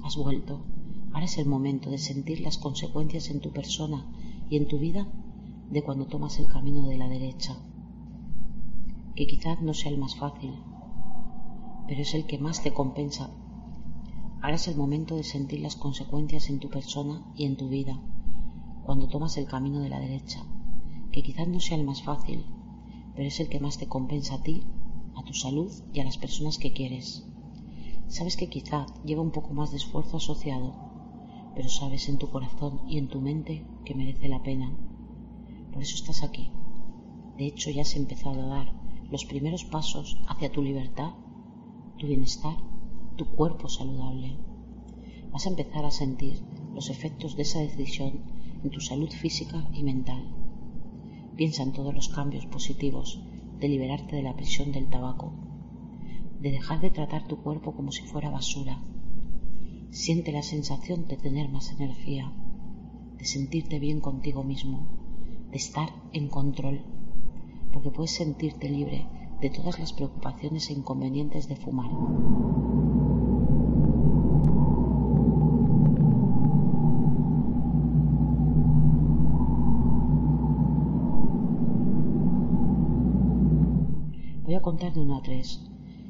Has 0.01 0.17
vuelto. 0.17 0.65
Ahora 1.11 1.25
es 1.25 1.37
el 1.37 1.45
momento 1.45 1.91
de 1.91 1.99
sentir 1.99 2.41
las 2.41 2.57
consecuencias 2.57 3.29
en 3.29 3.41
tu 3.41 3.51
persona 3.51 4.07
y 4.49 4.57
en 4.57 4.67
tu 4.67 4.79
vida 4.79 5.07
de 5.69 5.83
cuando 5.83 6.07
tomas 6.07 6.39
el 6.39 6.47
camino 6.47 6.87
de 6.87 6.97
la 6.97 7.07
derecha, 7.07 7.59
que 9.15 9.27
quizás 9.27 9.61
no 9.61 9.73
sea 9.73 9.91
el 9.91 9.97
más 9.97 10.15
fácil, 10.15 10.53
pero 11.87 12.01
es 12.01 12.13
el 12.13 12.25
que 12.25 12.37
más 12.37 12.63
te 12.63 12.73
compensa. 12.73 13.29
Ahora 14.41 14.55
es 14.55 14.67
el 14.67 14.75
momento 14.75 15.15
de 15.15 15.23
sentir 15.23 15.61
las 15.61 15.75
consecuencias 15.75 16.49
en 16.49 16.59
tu 16.59 16.69
persona 16.69 17.23
y 17.35 17.45
en 17.45 17.55
tu 17.55 17.69
vida 17.69 17.99
cuando 18.83 19.07
tomas 19.07 19.37
el 19.37 19.45
camino 19.45 19.79
de 19.79 19.89
la 19.89 19.99
derecha, 19.99 20.43
que 21.11 21.23
quizás 21.23 21.47
no 21.47 21.59
sea 21.59 21.77
el 21.77 21.85
más 21.85 22.03
fácil, 22.03 22.45
pero 23.15 23.27
es 23.27 23.39
el 23.39 23.47
que 23.47 23.59
más 23.59 23.77
te 23.77 23.87
compensa 23.87 24.35
a 24.35 24.43
ti, 24.43 24.63
a 25.15 25.23
tu 25.23 25.33
salud 25.33 25.71
y 25.93 26.01
a 26.01 26.03
las 26.03 26.17
personas 26.17 26.57
que 26.57 26.73
quieres. 26.73 27.25
Sabes 28.07 28.35
que 28.35 28.49
quizá 28.49 28.85
lleva 29.05 29.21
un 29.21 29.31
poco 29.31 29.53
más 29.53 29.71
de 29.71 29.77
esfuerzo 29.77 30.17
asociado, 30.17 30.73
pero 31.55 31.69
sabes 31.69 32.09
en 32.09 32.17
tu 32.17 32.29
corazón 32.29 32.81
y 32.87 32.97
en 32.97 33.07
tu 33.07 33.21
mente 33.21 33.65
que 33.85 33.95
merece 33.95 34.27
la 34.27 34.43
pena. 34.43 34.75
Por 35.71 35.81
eso 35.81 35.95
estás 35.95 36.23
aquí. 36.23 36.51
De 37.37 37.47
hecho, 37.47 37.71
ya 37.71 37.83
has 37.83 37.95
empezado 37.95 38.41
a 38.41 38.55
dar 38.57 38.82
los 39.13 39.25
primeros 39.25 39.63
pasos 39.63 40.17
hacia 40.27 40.51
tu 40.51 40.63
libertad 40.63 41.13
tu 41.97 42.07
bienestar, 42.07 42.57
tu 43.15 43.25
cuerpo 43.25 43.69
saludable. 43.69 44.35
Vas 45.31 45.45
a 45.45 45.49
empezar 45.49 45.85
a 45.85 45.91
sentir 45.91 46.41
los 46.73 46.89
efectos 46.89 47.35
de 47.35 47.43
esa 47.43 47.59
decisión 47.59 48.21
en 48.63 48.71
tu 48.71 48.81
salud 48.81 49.09
física 49.09 49.69
y 49.73 49.83
mental. 49.83 50.23
Piensa 51.35 51.63
en 51.63 51.73
todos 51.73 51.93
los 51.93 52.09
cambios 52.09 52.45
positivos 52.47 53.21
de 53.59 53.69
liberarte 53.69 54.15
de 54.15 54.23
la 54.23 54.35
prisión 54.35 54.71
del 54.71 54.89
tabaco, 54.89 55.31
de 56.41 56.51
dejar 56.51 56.81
de 56.81 56.89
tratar 56.89 57.27
tu 57.27 57.37
cuerpo 57.37 57.75
como 57.75 57.91
si 57.91 58.01
fuera 58.01 58.29
basura. 58.29 58.83
Siente 59.91 60.31
la 60.31 60.43
sensación 60.43 61.07
de 61.07 61.17
tener 61.17 61.49
más 61.49 61.71
energía, 61.71 62.33
de 63.17 63.25
sentirte 63.25 63.79
bien 63.79 64.01
contigo 64.01 64.43
mismo, 64.43 64.87
de 65.51 65.57
estar 65.57 65.89
en 66.11 66.27
control, 66.27 66.83
porque 67.73 67.91
puedes 67.91 68.11
sentirte 68.11 68.69
libre 68.69 69.07
de 69.41 69.49
todas 69.49 69.79
las 69.79 69.91
preocupaciones 69.91 70.69
e 70.69 70.73
inconvenientes 70.73 71.49
de 71.49 71.57
fumar. 71.57 71.91
Voy 84.45 84.55
a 84.55 84.61
contar 84.61 84.93
de 84.93 85.01
uno 85.01 85.17
a 85.17 85.23
tres 85.23 85.61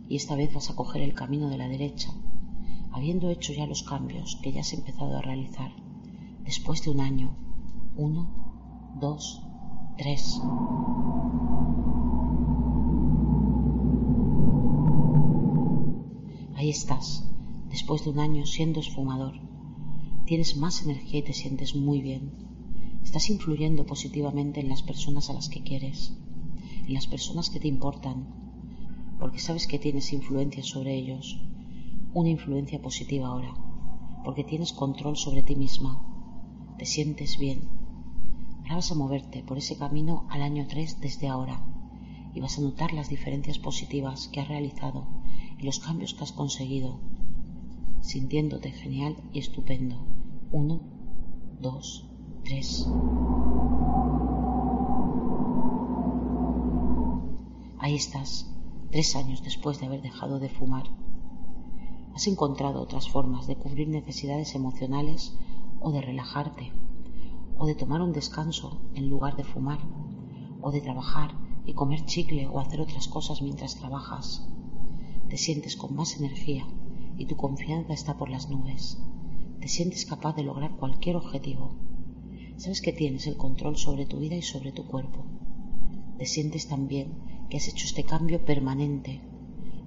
y 0.10 0.15
esta 0.15 0.36
vez 0.36 0.54
vas 0.54 0.69
a 0.69 0.76
coger 0.76 1.02
el 1.02 1.13
camino 1.13 1.49
de 1.49 1.58
la 1.58 1.67
derecha, 1.67 2.12
habiendo 2.91 3.30
hecho 3.30 3.54
ya 3.54 3.65
los 3.65 3.84
cambios 3.84 4.38
que 4.43 4.52
ya 4.52 4.62
has 4.62 4.73
empezado 4.73 5.17
a 5.17 5.21
realizar 5.21 5.71
después 6.43 6.84
de 6.84 6.91
un 6.91 6.99
año. 6.99 7.36
Uno, 7.95 8.28
dos, 8.99 9.41
tres. 9.97 10.41
Ahí 16.56 16.69
estás, 16.69 17.27
después 17.69 18.03
de 18.03 18.12
un 18.12 18.19
año 18.19 18.45
siendo 18.45 18.79
esfumador. 18.79 19.34
Tienes 20.25 20.56
más 20.56 20.82
energía 20.84 21.19
y 21.19 21.23
te 21.23 21.34
sientes 21.34 21.75
muy 21.75 22.01
bien. 22.01 22.32
Estás 23.03 23.29
influyendo 23.29 23.86
positivamente 23.86 24.62
en 24.62 24.69
las 24.69 24.82
personas 24.82 25.29
a 25.29 25.34
las 25.34 25.49
que 25.49 25.62
quieres, 25.62 26.13
en 26.88 26.93
las 26.93 27.08
personas 27.08 27.49
que 27.49 27.60
te 27.60 27.67
importan, 27.67 28.27
porque 29.19 29.39
sabes 29.39 29.67
que 29.67 29.79
tienes 29.79 30.13
influencia 30.13 30.63
sobre 30.63 30.95
ellos, 30.95 31.39
una 32.13 32.29
influencia 32.29 32.82
positiva 32.82 33.27
ahora, 33.27 33.53
porque 34.23 34.43
tienes 34.43 34.73
control 34.73 35.17
sobre 35.17 35.43
ti 35.43 35.56
misma, 35.56 36.01
te 36.77 36.86
sientes 36.86 37.38
bien. 37.38 37.83
Ahora 38.63 38.76
vas 38.76 38.91
a 38.91 38.95
moverte 38.95 39.43
por 39.43 39.58
ese 39.58 39.78
camino 39.78 40.26
al 40.30 40.41
año 40.41 40.65
3 40.67 40.99
desde 40.99 41.28
ahora 41.28 41.63
y 42.34 42.39
vas 42.39 42.58
a 42.58 42.62
notar 42.62 42.93
las 42.93 43.10
diferencias 43.10 43.60
positivas 43.60 44.28
que 44.30 44.39
has 44.41 44.47
realizado 44.47 45.08
los 45.63 45.80
cambios 45.80 46.13
que 46.13 46.23
has 46.23 46.34
conseguido, 46.34 46.99
sintiéndote 48.02 48.71
genial 48.71 49.15
y 49.32 49.39
estupendo. 49.39 50.06
Uno, 50.52 50.82
dos, 51.62 52.06
tres. 52.43 52.86
Ahí 57.80 57.95
estás, 57.95 58.54
tres 58.91 59.15
años 59.15 59.41
después 59.43 59.80
de 59.80 59.86
haber 59.86 60.02
dejado 60.02 60.39
de 60.39 60.49
fumar. 60.49 60.84
Has 62.13 62.28
encontrado 62.28 62.82
otras 62.82 63.10
formas 63.10 63.47
de 63.47 63.56
cubrir 63.56 63.88
necesidades 63.88 64.54
emocionales 64.56 65.36
o 65.80 65.91
de 65.91 66.02
relajarte, 66.02 66.71
o 67.58 67.66
de 67.66 67.76
tomar 67.76 68.02
un 68.02 68.13
descanso 68.13 68.82
en 68.96 69.10
lugar 69.10 69.36
de 69.36 69.44
fumar, 69.44 69.80
o 70.62 70.72
de 70.72 70.82
trabajar 70.82 71.32
y 71.66 71.74
comer 71.74 72.06
chicle 72.06 72.48
o 72.48 72.60
hacer 72.60 72.82
otras 72.82 73.08
cosas 73.08 73.42
mientras 73.42 73.76
trabajas 73.76 74.48
te 75.34 75.39
sientes 75.39 75.76
con 75.76 75.96
más 75.96 76.20
energía 76.20 76.63
y 77.18 77.26
tu 77.26 77.36
confianza 77.36 77.92
está 77.92 78.18
por 78.20 78.30
las 78.30 78.52
nubes. 78.52 79.02
Te 79.62 79.68
sientes 79.68 80.06
capaz 80.06 80.36
de 80.36 80.44
lograr 80.44 80.76
cualquier 80.76 81.16
objetivo. 81.16 81.74
Sabes 82.58 82.82
que 82.82 82.94
tienes 82.94 83.26
el 83.26 83.36
control 83.36 83.76
sobre 83.78 84.06
tu 84.06 84.20
vida 84.20 84.36
y 84.36 84.44
sobre 84.44 84.72
tu 84.72 84.86
cuerpo. 84.86 85.26
Te 86.20 86.28
sientes 86.28 86.68
también 86.68 87.48
que 87.50 87.58
has 87.58 87.68
hecho 87.68 87.88
este 87.88 88.04
cambio 88.04 88.46
permanente, 88.46 89.22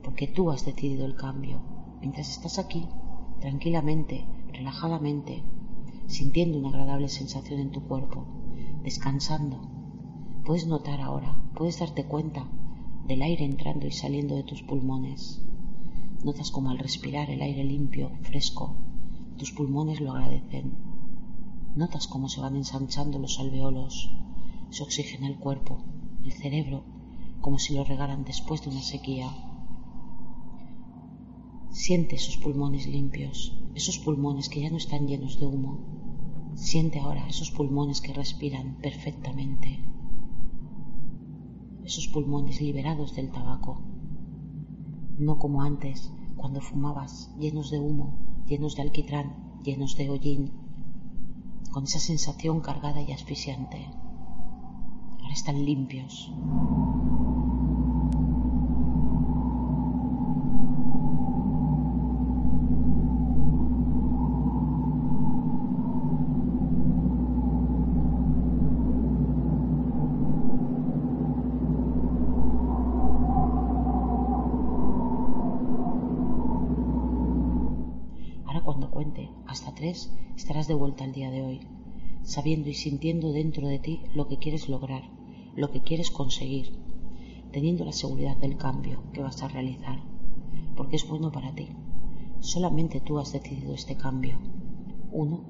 porque 0.03 0.27
tú 0.27 0.51
has 0.51 0.65
decidido 0.65 1.07
el 1.07 1.15
cambio. 1.15 1.61
Mientras 2.01 2.29
estás 2.29 2.59
aquí, 2.59 2.89
tranquilamente, 3.41 4.27
relajadamente, 4.53 5.45
sintiendo 6.07 6.59
una 6.59 6.69
agradable 6.69 7.09
sensación 7.09 7.61
en 7.61 7.71
tu 7.71 7.83
cuerpo, 7.83 8.25
descansando. 8.83 9.61
Puedes 10.45 10.67
notar 10.67 11.01
ahora, 11.01 11.37
puedes 11.55 11.79
darte 11.79 12.05
cuenta 12.05 12.47
del 13.07 13.23
aire 13.23 13.45
entrando 13.45 13.87
y 13.87 13.93
saliendo 13.93 14.37
de 14.37 14.43
tus 14.43 14.63
pulmones. 14.63 15.43
Notas 16.25 16.51
como 16.51 16.71
al 16.71 16.79
respirar 16.79 17.31
el 17.31 17.43
aire 17.43 17.65
limpio, 17.65 18.11
fresco, 18.23 18.77
tus 19.37 19.53
pulmones 19.53 20.01
lo 20.01 20.13
agradecen. 20.13 20.73
Notas 21.75 22.07
cómo 22.07 22.29
se 22.29 22.41
van 22.41 22.57
ensanchando 22.57 23.19
los 23.19 23.39
alveolos, 23.39 24.11
se 24.71 24.83
oxigena 24.83 25.27
el 25.29 25.37
cuerpo, 25.37 25.79
el 26.25 26.33
cerebro, 26.33 26.85
como 27.41 27.59
si 27.59 27.75
lo 27.75 27.85
regaran 27.85 28.25
después 28.25 28.63
de 28.63 28.71
una 28.71 28.83
sequía. 28.83 29.29
Siente 31.83 32.17
esos 32.17 32.37
pulmones 32.39 32.87
limpios, 32.87 33.37
esos 33.75 33.99
pulmones 33.99 34.49
que 34.49 34.63
ya 34.63 34.71
no 34.71 34.79
están 34.79 35.07
llenos 35.07 35.39
de 35.39 35.47
humo. 35.47 35.73
Siente 36.55 37.01
ahora 37.01 37.29
esos 37.29 37.51
pulmones 37.51 38.01
que 38.01 38.15
respiran 38.15 38.79
perfectamente 38.81 39.69
esos 41.85 42.09
pulmones 42.09 42.61
liberados 42.61 43.15
del 43.15 43.31
tabaco. 43.31 43.81
No 45.19 45.39
como 45.39 45.63
antes, 45.63 46.11
cuando 46.37 46.61
fumabas, 46.61 47.31
llenos 47.39 47.71
de 47.71 47.79
humo, 47.79 48.19
llenos 48.47 48.75
de 48.75 48.83
alquitrán, 48.83 49.61
llenos 49.63 49.97
de 49.97 50.11
hollín, 50.11 50.53
con 51.71 51.85
esa 51.85 52.01
sensación 52.01 52.61
cargada 52.61 53.03
y 53.03 53.13
asfixiante. 53.13 53.87
Ahora 55.21 55.33
están 55.33 55.65
limpios. 55.65 56.33
Hasta 79.47 79.75
tres 79.75 80.11
estarás 80.37 80.69
de 80.69 80.75
vuelta 80.75 81.05
al 81.05 81.13
día 81.13 81.31
de 81.31 81.43
hoy, 81.43 81.61
sabiendo 82.23 82.71
y 82.71 82.75
sintiendo 82.75 83.31
dentro 83.31 83.69
de 83.69 83.79
ti 83.79 84.01
lo 84.15 84.27
que 84.27 84.39
quieres 84.39 84.71
lograr, 84.71 85.03
lo 85.55 85.71
que 85.71 85.83
quieres 85.83 86.11
conseguir, 86.11 86.73
teniendo 87.53 87.85
la 87.85 87.93
seguridad 87.93 88.39
del 88.39 88.57
cambio 88.57 89.03
que 89.13 89.21
vas 89.21 89.43
a 89.43 89.49
realizar, 89.49 89.99
porque 90.77 90.97
es 90.97 91.07
bueno 91.07 91.31
para 91.31 91.55
ti. 91.55 91.69
Solamente 92.41 93.01
tú 93.01 93.19
has 93.19 93.33
decidido 93.33 93.75
este 93.75 93.97
cambio. 93.97 94.39
Uno, 95.13 95.45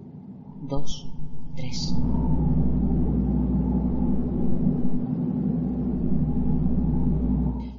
dos, 0.63 1.09
tres. 1.55 1.95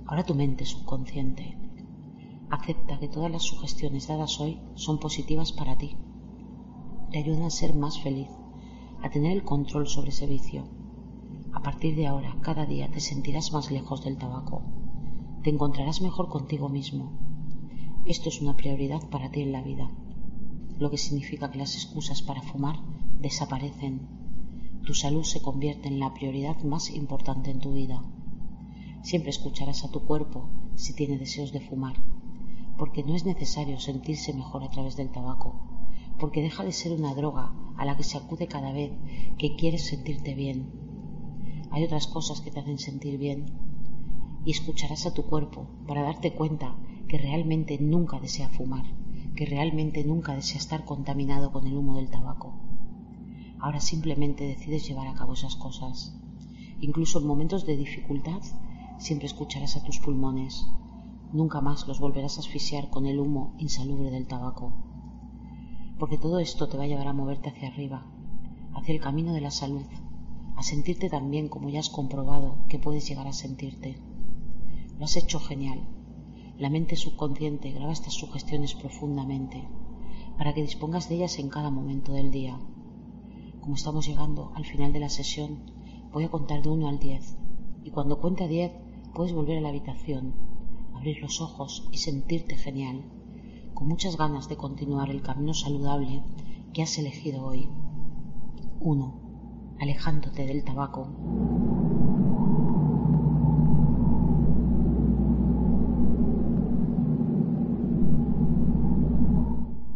Ahora 0.05 0.23
tu 0.23 0.33
mente 0.33 0.65
subconsciente 0.65 1.66
acepta 2.49 2.99
que 2.99 3.07
todas 3.07 3.31
las 3.31 3.43
sugestiones 3.43 4.07
dadas 4.07 4.39
hoy 4.39 4.59
son 4.75 4.99
positivas 4.99 5.51
para 5.51 5.77
ti. 5.77 5.97
Te 7.11 7.19
ayudan 7.19 7.43
a 7.43 7.49
ser 7.49 7.75
más 7.75 7.99
feliz, 7.99 8.29
a 9.01 9.09
tener 9.09 9.31
el 9.33 9.43
control 9.43 9.87
sobre 9.87 10.09
ese 10.09 10.27
vicio. 10.27 10.63
A 11.53 11.61
partir 11.61 11.95
de 11.95 12.07
ahora, 12.07 12.37
cada 12.41 12.65
día 12.65 12.89
te 12.89 12.99
sentirás 12.99 13.51
más 13.51 13.71
lejos 13.71 14.03
del 14.03 14.17
tabaco. 14.17 14.61
Te 15.43 15.49
encontrarás 15.49 16.01
mejor 16.01 16.29
contigo 16.29 16.69
mismo. 16.69 17.11
Esto 18.05 18.29
es 18.29 18.41
una 18.41 18.55
prioridad 18.55 19.09
para 19.09 19.29
ti 19.31 19.41
en 19.41 19.51
la 19.51 19.61
vida, 19.61 19.91
lo 20.79 20.89
que 20.89 20.97
significa 20.97 21.51
que 21.51 21.57
las 21.57 21.75
excusas 21.75 22.21
para 22.21 22.41
fumar 22.41 22.79
desaparecen. 23.19 24.07
Tu 24.85 24.93
salud 24.93 25.23
se 25.23 25.41
convierte 25.41 25.89
en 25.89 25.99
la 25.99 26.13
prioridad 26.13 26.61
más 26.63 26.89
importante 26.91 27.51
en 27.51 27.59
tu 27.59 27.73
vida. 27.73 28.01
Siempre 29.01 29.31
escucharás 29.31 29.83
a 29.83 29.91
tu 29.91 30.05
cuerpo 30.05 30.49
si 30.75 30.93
tiene 30.93 31.17
deseos 31.17 31.51
de 31.51 31.59
fumar, 31.59 31.97
porque 32.77 33.03
no 33.03 33.15
es 33.15 33.25
necesario 33.25 33.79
sentirse 33.79 34.33
mejor 34.33 34.63
a 34.63 34.69
través 34.69 34.95
del 34.95 35.09
tabaco, 35.09 35.55
porque 36.19 36.41
deja 36.41 36.63
de 36.63 36.71
ser 36.71 36.91
una 36.91 37.13
droga 37.13 37.53
a 37.75 37.85
la 37.85 37.97
que 37.97 38.03
se 38.03 38.17
acude 38.17 38.47
cada 38.47 38.71
vez 38.71 38.91
que 39.37 39.55
quieres 39.55 39.85
sentirte 39.85 40.35
bien. 40.35 40.71
Hay 41.71 41.83
otras 41.83 42.07
cosas 42.07 42.41
que 42.41 42.51
te 42.51 42.59
hacen 42.59 42.79
sentir 42.79 43.17
bien 43.17 43.45
y 44.45 44.51
escucharás 44.51 45.05
a 45.05 45.13
tu 45.13 45.23
cuerpo 45.23 45.67
para 45.87 46.03
darte 46.03 46.33
cuenta 46.33 46.75
que 47.07 47.17
realmente 47.17 47.77
nunca 47.79 48.19
desea 48.19 48.49
fumar, 48.49 48.85
que 49.35 49.45
realmente 49.45 50.03
nunca 50.03 50.35
desea 50.35 50.57
estar 50.57 50.85
contaminado 50.85 51.51
con 51.51 51.67
el 51.67 51.75
humo 51.77 51.95
del 51.95 52.09
tabaco. 52.09 52.53
Ahora 53.59 53.79
simplemente 53.79 54.45
decides 54.45 54.87
llevar 54.87 55.07
a 55.07 55.15
cabo 55.15 55.33
esas 55.33 55.55
cosas. 55.55 56.15
Incluso 56.79 57.19
en 57.19 57.27
momentos 57.27 57.65
de 57.65 57.75
dificultad 57.75 58.41
siempre 58.99 59.27
escucharás 59.27 59.75
a 59.77 59.83
tus 59.83 59.99
pulmones. 59.99 60.67
Nunca 61.33 61.59
más 61.59 61.87
los 61.87 61.99
volverás 61.99 62.37
a 62.37 62.39
asfixiar 62.39 62.89
con 62.89 63.05
el 63.05 63.19
humo 63.19 63.53
insalubre 63.57 64.09
del 64.11 64.27
tabaco. 64.27 64.71
Porque 65.99 66.17
todo 66.17 66.39
esto 66.39 66.69
te 66.69 66.77
va 66.77 66.85
a 66.85 66.87
llevar 66.87 67.07
a 67.07 67.13
moverte 67.13 67.49
hacia 67.49 67.67
arriba, 67.67 68.05
hacia 68.73 68.93
el 68.93 69.01
camino 69.01 69.33
de 69.33 69.41
la 69.41 69.51
salud, 69.51 69.83
a 70.55 70.63
sentirte 70.63 71.09
tan 71.09 71.29
bien 71.29 71.49
como 71.49 71.69
ya 71.69 71.81
has 71.81 71.89
comprobado 71.89 72.55
que 72.69 72.79
puedes 72.79 73.07
llegar 73.09 73.27
a 73.27 73.33
sentirte. 73.33 73.97
Lo 74.97 75.03
has 75.03 75.17
hecho 75.17 75.39
genial. 75.39 75.81
La 76.57 76.69
mente 76.69 76.95
subconsciente 76.95 77.71
graba 77.71 77.91
estas 77.91 78.13
sugestiones 78.13 78.73
profundamente 78.73 79.67
para 80.37 80.53
que 80.53 80.61
dispongas 80.61 81.09
de 81.09 81.15
ellas 81.15 81.39
en 81.39 81.49
cada 81.49 81.69
momento 81.69 82.13
del 82.13 82.31
día. 82.31 82.57
Como 83.59 83.75
estamos 83.75 84.07
llegando 84.07 84.53
al 84.55 84.65
final 84.65 84.93
de 84.93 84.99
la 84.99 85.09
sesión, 85.09 85.59
voy 86.13 86.23
a 86.23 86.31
contar 86.31 86.61
de 86.61 86.69
1 86.69 86.87
al 86.87 86.99
10 86.99 87.37
y 87.83 87.91
cuando 87.91 88.19
cuente 88.21 88.45
a 88.45 88.47
10 88.47 88.71
puedes 89.13 89.33
volver 89.33 89.57
a 89.57 89.61
la 89.61 89.69
habitación, 89.69 90.46
abrir 90.97 91.21
los 91.21 91.41
ojos 91.41 91.87
y 91.91 91.97
sentirte 91.97 92.55
genial, 92.57 93.05
con 93.75 93.87
muchas 93.87 94.17
ganas 94.17 94.49
de 94.49 94.57
continuar 94.57 95.11
el 95.11 95.21
camino 95.21 95.53
saludable 95.53 96.23
que 96.73 96.81
has 96.81 96.97
elegido 96.97 97.45
hoy. 97.45 97.69
1. 98.79 99.75
Alejándote 99.79 100.45
del 100.47 100.63
tabaco. 100.63 101.07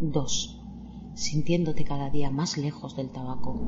2. 0.01 0.61
Sintiéndote 1.15 1.83
cada 1.83 2.11
día 2.11 2.29
más 2.29 2.57
lejos 2.57 2.95
del 2.95 3.09
tabaco. 3.09 3.59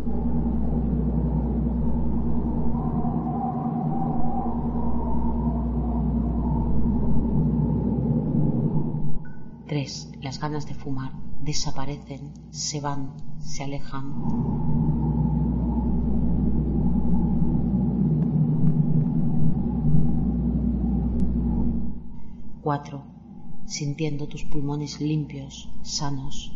3. 9.74 10.12
Las 10.22 10.40
ganas 10.40 10.68
de 10.68 10.76
fumar 10.76 11.14
desaparecen, 11.42 12.32
se 12.52 12.80
van, 12.80 13.12
se 13.40 13.64
alejan. 13.64 14.14
4. 22.62 23.04
Sintiendo 23.66 24.28
tus 24.28 24.44
pulmones 24.44 25.02
limpios, 25.02 25.72
sanos. 25.82 26.56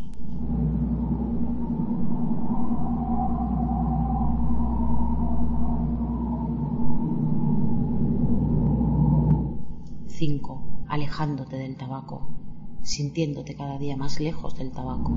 5. 10.06 10.62
Alejándote 10.86 11.56
del 11.56 11.76
tabaco 11.76 12.47
sintiéndote 12.82 13.54
cada 13.54 13.78
día 13.78 13.96
más 13.96 14.20
lejos 14.20 14.56
del 14.56 14.70
tabaco. 14.72 15.12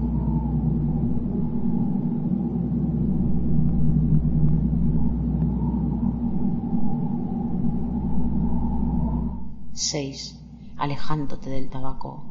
Seis, 9.74 10.40
alejándote 10.78 11.50
del 11.50 11.70
tabaco. 11.70 12.24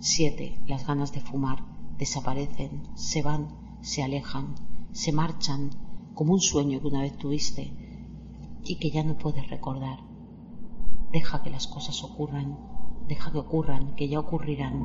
Siete, 0.00 0.60
las 0.66 0.86
ganas 0.86 1.12
de 1.12 1.20
fumar 1.20 1.58
desaparecen, 1.98 2.82
se 2.94 3.22
van, 3.22 3.48
se 3.80 4.02
alejan, 4.02 4.54
se 4.92 5.12
marchan, 5.12 5.70
como 6.18 6.32
un 6.32 6.40
sueño 6.40 6.80
que 6.80 6.88
una 6.88 7.02
vez 7.02 7.16
tuviste 7.16 7.72
y 8.64 8.80
que 8.80 8.90
ya 8.90 9.04
no 9.04 9.16
puedes 9.16 9.48
recordar. 9.48 10.00
Deja 11.12 11.44
que 11.44 11.50
las 11.50 11.68
cosas 11.68 12.02
ocurran, 12.02 12.58
deja 13.06 13.30
que 13.30 13.38
ocurran, 13.38 13.94
que 13.94 14.08
ya 14.08 14.18
ocurrirán. 14.18 14.84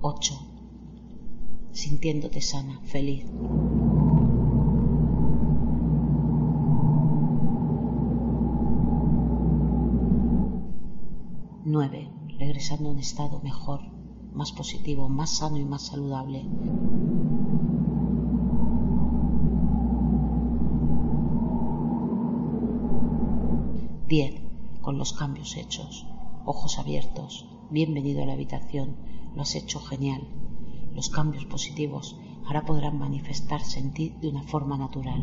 Ocho. 0.00 0.34
Sintiéndote 1.70 2.40
sana, 2.40 2.80
feliz. 2.82 3.26
Nueve 11.64 12.19
regresando 12.40 12.88
a 12.88 12.92
un 12.92 12.98
estado 12.98 13.38
mejor, 13.42 13.82
más 14.32 14.50
positivo, 14.52 15.10
más 15.10 15.36
sano 15.36 15.58
y 15.58 15.64
más 15.66 15.82
saludable. 15.82 16.42
Diez, 24.08 24.40
con 24.80 24.96
los 24.96 25.12
cambios 25.12 25.56
hechos, 25.58 26.06
ojos 26.46 26.78
abiertos, 26.78 27.46
bienvenido 27.70 28.22
a 28.22 28.26
la 28.26 28.32
habitación, 28.32 28.96
lo 29.36 29.42
has 29.42 29.54
hecho 29.54 29.78
genial. 29.78 30.26
Los 30.94 31.10
cambios 31.10 31.44
positivos 31.44 32.18
ahora 32.46 32.64
podrán 32.64 32.98
manifestarse 32.98 33.78
en 33.78 33.92
ti 33.92 34.14
de 34.20 34.28
una 34.28 34.42
forma 34.44 34.78
natural. 34.78 35.22